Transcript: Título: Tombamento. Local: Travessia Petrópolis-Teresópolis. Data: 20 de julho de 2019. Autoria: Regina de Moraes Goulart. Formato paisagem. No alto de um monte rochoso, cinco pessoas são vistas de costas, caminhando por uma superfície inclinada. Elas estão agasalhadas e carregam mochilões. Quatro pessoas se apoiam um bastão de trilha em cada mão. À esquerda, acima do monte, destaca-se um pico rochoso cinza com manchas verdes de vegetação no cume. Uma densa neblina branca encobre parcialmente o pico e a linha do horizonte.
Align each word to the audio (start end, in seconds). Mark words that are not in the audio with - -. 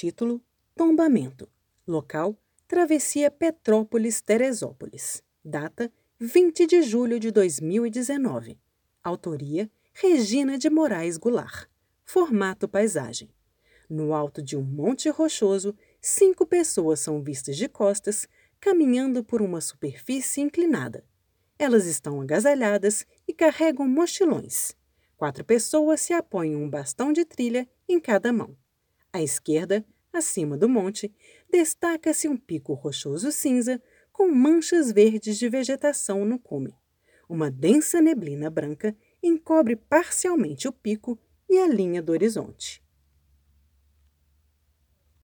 Título: 0.00 0.40
Tombamento. 0.74 1.46
Local: 1.86 2.34
Travessia 2.66 3.30
Petrópolis-Teresópolis. 3.30 5.22
Data: 5.44 5.92
20 6.18 6.66
de 6.66 6.80
julho 6.80 7.20
de 7.20 7.30
2019. 7.30 8.58
Autoria: 9.04 9.70
Regina 9.92 10.56
de 10.56 10.70
Moraes 10.70 11.18
Goulart. 11.18 11.68
Formato 12.02 12.66
paisagem. 12.66 13.28
No 13.90 14.14
alto 14.14 14.40
de 14.40 14.56
um 14.56 14.62
monte 14.62 15.10
rochoso, 15.10 15.76
cinco 16.00 16.46
pessoas 16.46 17.00
são 17.00 17.22
vistas 17.22 17.58
de 17.58 17.68
costas, 17.68 18.26
caminhando 18.58 19.22
por 19.22 19.42
uma 19.42 19.60
superfície 19.60 20.40
inclinada. 20.40 21.04
Elas 21.58 21.84
estão 21.84 22.22
agasalhadas 22.22 23.04
e 23.28 23.34
carregam 23.34 23.86
mochilões. 23.86 24.74
Quatro 25.14 25.44
pessoas 25.44 26.00
se 26.00 26.14
apoiam 26.14 26.62
um 26.62 26.70
bastão 26.70 27.12
de 27.12 27.26
trilha 27.26 27.68
em 27.86 28.00
cada 28.00 28.32
mão. 28.32 28.56
À 29.12 29.22
esquerda, 29.22 29.84
acima 30.12 30.56
do 30.56 30.68
monte, 30.68 31.12
destaca-se 31.50 32.28
um 32.28 32.36
pico 32.36 32.74
rochoso 32.74 33.32
cinza 33.32 33.82
com 34.12 34.30
manchas 34.30 34.92
verdes 34.92 35.38
de 35.38 35.48
vegetação 35.48 36.24
no 36.24 36.38
cume. 36.38 36.74
Uma 37.28 37.50
densa 37.50 38.00
neblina 38.00 38.50
branca 38.50 38.96
encobre 39.22 39.76
parcialmente 39.76 40.68
o 40.68 40.72
pico 40.72 41.18
e 41.48 41.58
a 41.58 41.66
linha 41.66 42.02
do 42.02 42.12
horizonte. 42.12 42.82